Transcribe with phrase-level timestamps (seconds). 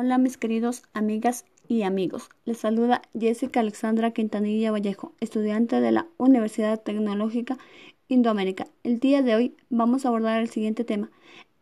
[0.00, 2.30] Hola mis queridos amigas y amigos.
[2.44, 7.58] Les saluda Jessica Alexandra Quintanilla Vallejo, estudiante de la Universidad Tecnológica
[8.06, 8.68] Indoamérica.
[8.84, 11.10] El día de hoy vamos a abordar el siguiente tema,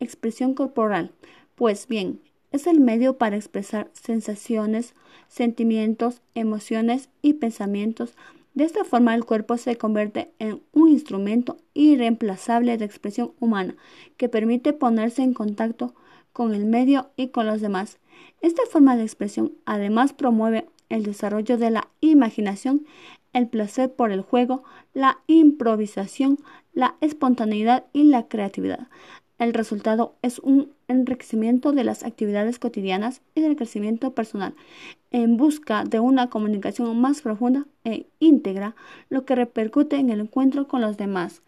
[0.01, 1.12] expresión corporal.
[1.54, 2.21] Pues bien,
[2.53, 4.93] es el medio para expresar sensaciones,
[5.29, 8.16] sentimientos, emociones y pensamientos.
[8.53, 13.77] De esta forma el cuerpo se convierte en un instrumento irreemplazable de expresión humana
[14.18, 15.95] que permite ponerse en contacto
[16.34, 17.98] con el medio y con los demás.
[18.41, 22.86] Esta forma de expresión además promueve el desarrollo de la imaginación,
[23.32, 24.64] el placer por el juego,
[24.95, 26.39] la improvisación,
[26.73, 28.89] la espontaneidad y la creatividad.
[29.39, 34.55] El resultado es un enriquecimiento de las actividades cotidianas y del crecimiento personal
[35.11, 38.75] en busca de una comunicación más profunda e íntegra,
[39.09, 41.42] lo que repercute en el encuentro con los demás.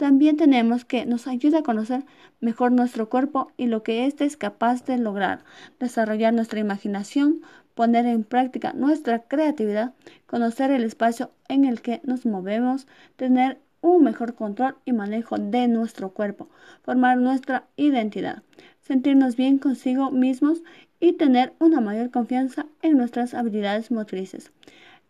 [0.00, 2.06] También tenemos que nos ayuda a conocer
[2.40, 5.44] mejor nuestro cuerpo y lo que éste es capaz de lograr,
[5.78, 7.42] desarrollar nuestra imaginación,
[7.74, 9.92] poner en práctica nuestra creatividad,
[10.26, 15.68] conocer el espacio en el que nos movemos, tener un mejor control y manejo de
[15.68, 16.48] nuestro cuerpo,
[16.82, 18.42] formar nuestra identidad,
[18.80, 20.62] sentirnos bien consigo mismos
[20.98, 24.50] y tener una mayor confianza en nuestras habilidades motrices.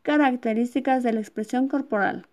[0.03, 2.27] Características de la expresión corporal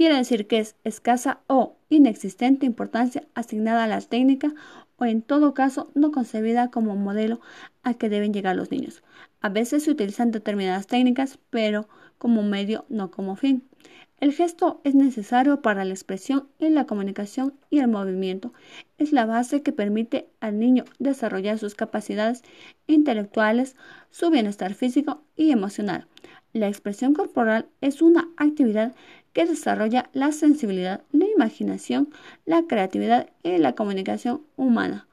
[0.00, 4.54] quiere decir que es escasa o inexistente importancia asignada a la técnica
[4.96, 7.42] o en todo caso no concebida como modelo
[7.82, 9.02] a que deben llegar los niños.
[9.42, 13.62] A veces se utilizan determinadas técnicas, pero como medio, no como fin.
[14.20, 18.54] El gesto es necesario para la expresión y la comunicación y el movimiento.
[18.96, 22.42] Es la base que permite al niño desarrollar sus capacidades
[22.86, 23.76] intelectuales,
[24.10, 26.06] su bienestar físico y emocional.
[26.52, 28.94] La expresión corporal es una actividad
[29.32, 32.08] que desarrolla la sensibilidad, la imaginación,
[32.44, 35.06] la creatividad y la comunicación humana.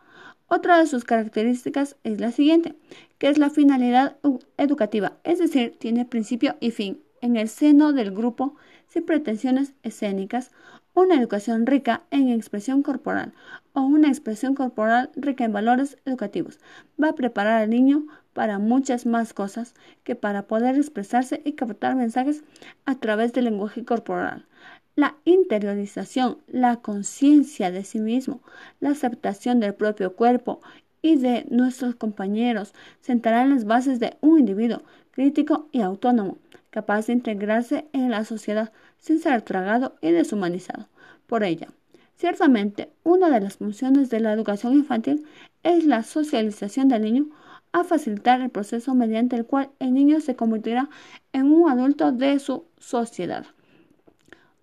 [0.47, 2.73] Otra de sus características es la siguiente,
[3.19, 4.17] que es la finalidad
[4.57, 8.55] educativa, es decir, tiene principio y fin en el seno del grupo
[8.87, 10.51] sin pretensiones escénicas,
[10.97, 13.31] una educación rica en expresión corporal
[13.73, 16.59] o una expresión corporal rica en valores educativos.
[17.01, 21.95] Va a preparar al niño para muchas más cosas que para poder expresarse y captar
[21.95, 22.43] mensajes
[22.85, 24.47] a través del lenguaje corporal.
[24.95, 28.41] La interiorización, la conciencia de sí mismo,
[28.79, 30.61] la aceptación del propio cuerpo
[31.01, 34.81] y de nuestros compañeros sentarán las bases de un individuo
[35.11, 36.37] crítico y autónomo,
[36.69, 40.87] capaz de integrarse en la sociedad sin ser tragado y deshumanizado
[41.27, 41.67] por ella.
[42.15, 45.25] Ciertamente, una de las funciones de la educación infantil
[45.63, 47.27] es la socialización del niño
[47.71, 50.89] a facilitar el proceso mediante el cual el niño se convertirá
[51.33, 53.45] en un adulto de su sociedad.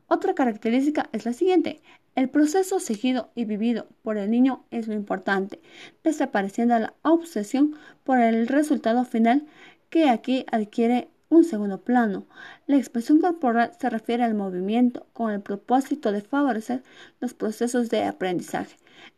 [0.08, 1.80] Otra característica es la siguiente.
[2.14, 5.60] El proceso seguido y vivido por el niño es lo importante,
[6.04, 9.46] desapareciendo la obsesión por el resultado final
[9.90, 12.26] que aquí adquiere un segundo plano.
[12.68, 16.84] La expresión corporal se refiere al movimiento con el propósito de favorecer
[17.18, 18.76] los procesos de aprendizaje,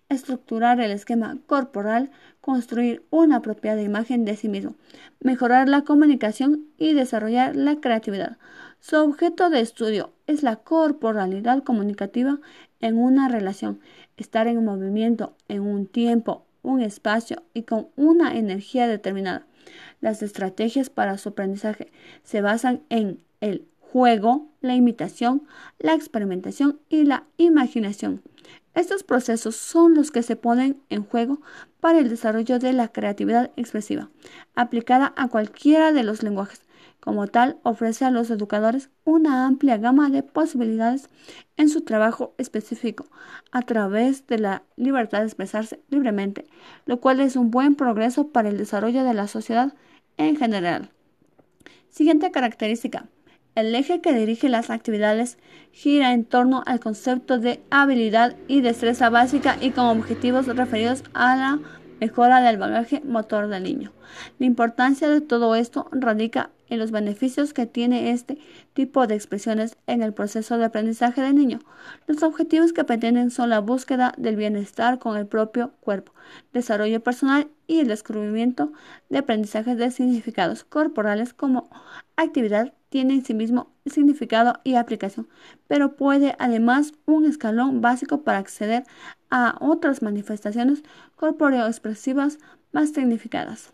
[0.08, 4.74] estructurar el esquema corporal, construir una apropiada imagen de sí mismo,
[5.20, 8.38] mejorar la comunicación y desarrollar la creatividad.
[8.88, 12.38] Su objeto de estudio es la corporalidad comunicativa
[12.78, 13.80] en una relación,
[14.16, 19.44] estar en movimiento en un tiempo, un espacio y con una energía determinada.
[20.00, 21.90] Las estrategias para su aprendizaje
[22.22, 25.42] se basan en el juego, la imitación,
[25.80, 28.22] la experimentación y la imaginación.
[28.76, 31.40] Estos procesos son los que se ponen en juego
[31.80, 34.10] para el desarrollo de la creatividad expresiva,
[34.54, 36.65] aplicada a cualquiera de los lenguajes.
[37.06, 41.08] Como tal, ofrece a los educadores una amplia gama de posibilidades
[41.56, 43.06] en su trabajo específico
[43.52, 46.46] a través de la libertad de expresarse libremente,
[46.84, 49.72] lo cual es un buen progreso para el desarrollo de la sociedad
[50.16, 50.90] en general.
[51.90, 53.06] Siguiente característica.
[53.54, 55.38] El eje que dirige las actividades
[55.70, 61.36] gira en torno al concepto de habilidad y destreza básica y con objetivos referidos a
[61.36, 61.60] la
[62.00, 63.92] mejora del bagaje motor del niño.
[64.38, 68.38] La importancia de todo esto radica en los beneficios que tiene este
[68.72, 71.60] tipo de expresiones en el proceso de aprendizaje del niño.
[72.06, 76.12] Los objetivos que pretenden son la búsqueda del bienestar con el propio cuerpo,
[76.52, 78.72] desarrollo personal y el descubrimiento
[79.08, 81.70] de aprendizajes de significados corporales como
[82.16, 85.28] actividad tiene en sí mismo significado y aplicación,
[85.66, 88.84] pero puede además un escalón básico para acceder
[89.30, 90.82] a otras manifestaciones
[91.16, 92.38] corporeo-expresivas
[92.72, 93.72] más significadas.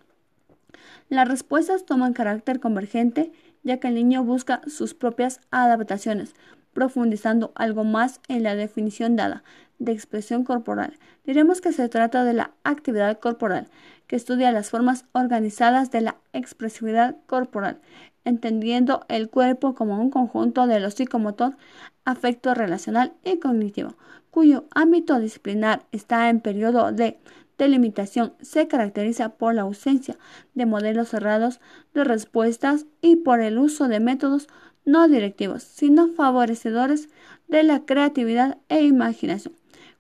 [1.09, 3.33] Las respuestas toman carácter convergente,
[3.63, 6.35] ya que el niño busca sus propias adaptaciones,
[6.73, 9.45] profundizando algo más en la definición dada
[9.79, 13.69] de expresión corporal, diremos que se trata de la actividad corporal,
[14.07, 17.81] que estudia las formas organizadas de la expresividad corporal,
[18.25, 21.57] entendiendo el cuerpo como un conjunto de lo psicomotor,
[22.05, 23.97] afecto relacional y cognitivo,
[24.31, 27.19] cuyo ámbito disciplinar está en periodo de
[27.59, 30.17] delimitación, se caracteriza por la ausencia
[30.55, 31.61] de modelos cerrados
[31.95, 34.49] de respuestas y por el uso de métodos
[34.85, 37.09] no directivos, sino favorecedores
[37.49, 39.55] de la creatividad e imaginación,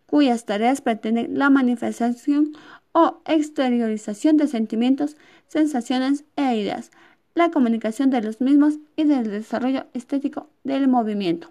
[0.06, 2.52] cuyas tareas pretenden la manifestación
[2.92, 5.16] o exteriorización de sentimientos,
[5.48, 6.90] sensaciones e ideas,
[7.34, 11.50] la comunicación de los mismos y del desarrollo estético del movimiento.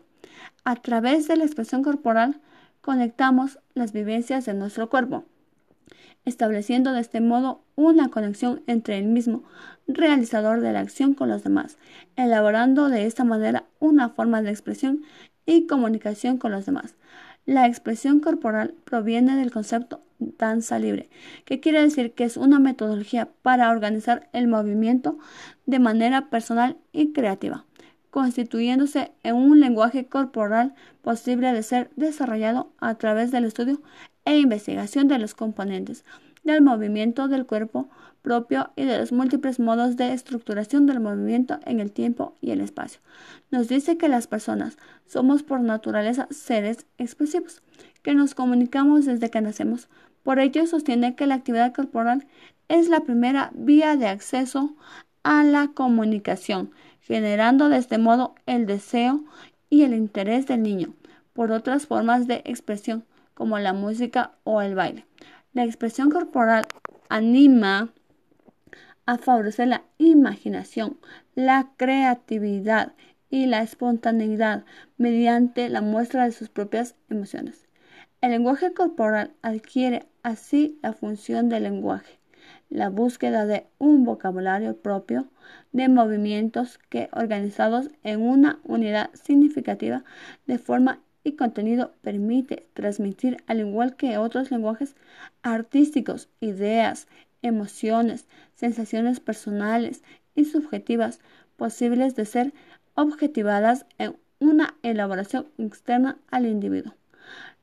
[0.64, 2.40] A través de la expresión corporal
[2.82, 5.26] conectamos las vivencias de nuestro cuerpo,
[6.26, 9.44] estableciendo de este modo una conexión entre el mismo
[9.88, 11.78] realizador de la acción con los demás,
[12.16, 15.04] elaborando de esta manera una forma de expresión
[15.46, 16.96] y comunicación con los demás.
[17.46, 21.10] La expresión corporal proviene del concepto danza libre,
[21.46, 25.18] que quiere decir que es una metodología para organizar el movimiento
[25.66, 27.66] de manera personal y creativa,
[28.12, 33.82] constituyéndose en un lenguaje corporal posible de ser desarrollado a través del estudio
[34.26, 36.06] e investigación de los componentes
[36.44, 37.90] del movimiento del cuerpo
[38.22, 42.62] propio y de los múltiples modos de estructuración del movimiento en el tiempo y el
[42.62, 43.02] espacio.
[43.50, 47.62] Nos dice que las personas somos por naturaleza seres expresivos,
[48.04, 49.90] que nos comunicamos desde que nacemos.
[50.24, 52.28] Por ello sostiene que la actividad corporal
[52.68, 54.76] es la primera vía de acceso
[55.24, 56.72] a la comunicación,
[57.02, 59.24] generando de este modo el deseo
[59.70, 60.94] y el interés del niño
[61.34, 63.06] por otras formas de expresión
[63.42, 65.08] como la música o el baile.
[65.54, 66.68] La expresión corporal
[67.10, 67.92] anima
[69.08, 71.00] a favorecer la imaginación,
[71.34, 72.94] la creatividad
[73.32, 74.64] y la espontaneidad
[74.98, 77.68] mediante la muestra de sus propias emociones.
[78.22, 82.20] El lenguaje corporal adquiere así la función del lenguaje,
[82.70, 85.32] la búsqueda de un vocabulario propio
[85.72, 90.04] de movimientos que organizados en una unidad significativa
[90.46, 94.96] de forma y contenido permite transmitir, al igual que otros lenguajes
[95.44, 97.08] artísticos, ideas,
[97.42, 100.04] emociones, sensaciones personales
[100.36, 101.20] y subjetivas
[101.58, 102.54] posibles de ser
[102.96, 106.94] objetivadas en una elaboración externa al individuo.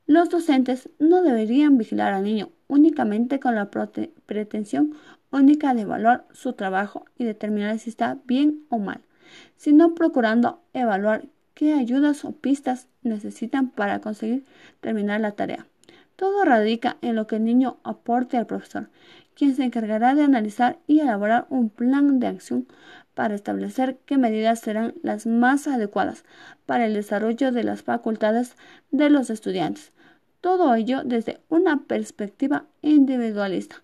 [0.06, 4.94] Los docentes no deberían vigilar al niño únicamente con la pretensión
[5.31, 9.02] única de evaluar su trabajo y determinar si está bien o mal,
[9.56, 14.45] sino procurando evaluar qué ayudas o pistas necesitan para conseguir
[14.81, 15.67] terminar la tarea.
[16.17, 18.91] Todo radica en lo que el niño aporte al profesor,
[19.35, 22.67] quien se encargará de analizar y elaborar un plan de acción
[23.15, 26.25] para establecer qué medidas serán las más adecuadas
[26.67, 28.56] para el desarrollo de las facultades
[28.91, 29.93] de los estudiantes.
[30.41, 33.83] Todo ello desde una perspectiva individualista.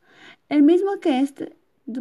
[0.48, 1.56] El mismo que este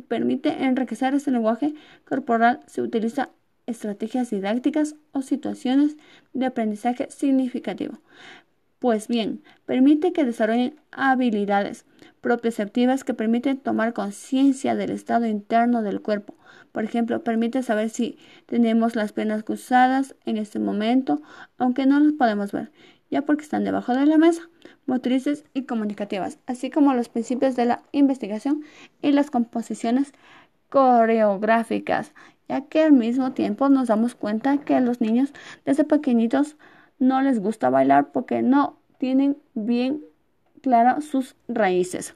[0.07, 1.73] permite enriquecer este lenguaje
[2.05, 3.29] corporal se utiliza
[3.65, 5.97] estrategias didácticas o situaciones
[6.33, 7.99] de aprendizaje significativo.
[8.79, 11.85] Pues bien, permite que desarrollen habilidades
[12.19, 16.35] propioceptivas que permiten tomar conciencia del estado interno del cuerpo.
[16.73, 21.21] Por ejemplo, permite saber si tenemos las piernas cruzadas en este momento,
[21.57, 22.71] aunque no las podemos ver,
[23.09, 24.49] ya porque están debajo de la mesa,
[24.85, 28.63] motrices y comunicativas, así como los principios de la investigación
[29.01, 30.13] y las composiciones
[30.69, 32.13] coreográficas
[32.47, 35.33] ya que al mismo tiempo nos damos cuenta que a los niños
[35.65, 36.57] desde pequeñitos
[36.99, 40.01] no les gusta bailar porque no tienen bien
[40.61, 42.15] claras sus raíces.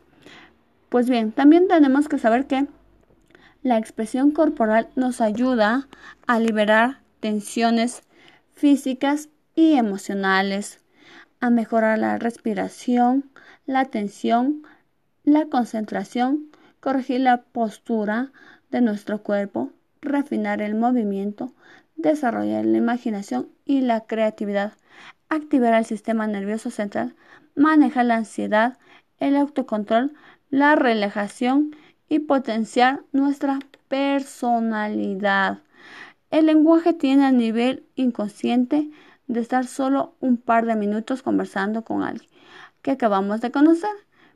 [0.89, 2.67] Pues bien, también tenemos que saber que
[3.61, 5.87] la expresión corporal nos ayuda
[6.27, 8.03] a liberar tensiones
[8.53, 10.81] físicas y emocionales,
[11.39, 13.29] a mejorar la respiración,
[13.65, 14.63] la atención,
[15.23, 18.31] la concentración, corregir la postura
[18.71, 21.53] de nuestro cuerpo, refinar el movimiento,
[21.95, 24.73] desarrollar la imaginación y la creatividad,
[25.29, 27.15] activar el sistema nervioso central,
[27.55, 28.77] manejar la ansiedad,
[29.19, 30.13] el autocontrol,
[30.49, 31.75] la relajación
[32.09, 35.59] y potenciar nuestra personalidad.
[36.29, 38.89] El lenguaje tiene el nivel inconsciente
[39.27, 42.29] de estar solo un par de minutos conversando con alguien
[42.81, 43.91] que acabamos de conocer,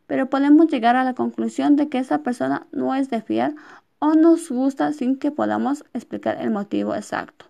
[0.07, 3.55] pero podemos llegar a la conclusión de que esa persona no es de fiar
[4.01, 7.45] o nos gusta sin que podamos explicar el motivo exacto.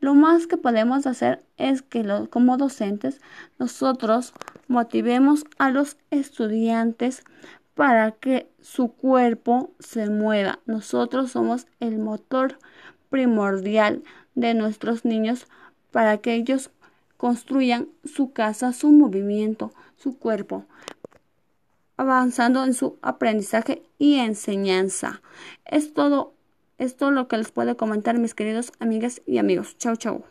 [0.00, 3.20] Lo más que podemos hacer es que como docentes
[3.60, 4.34] nosotros
[4.66, 7.22] motivemos a los estudiantes
[7.74, 10.58] para que su cuerpo se mueva.
[10.66, 12.58] Nosotros somos el motor
[13.08, 14.02] primordial
[14.34, 15.46] de nuestros niños
[15.92, 16.70] para que ellos
[17.16, 20.64] construyan su casa, su movimiento, su cuerpo,
[21.96, 25.22] avanzando en su aprendizaje y enseñanza.
[25.64, 26.34] Es todo
[26.78, 29.76] esto lo que les puedo comentar mis queridos amigas y amigos.
[29.78, 30.24] Chau, chau.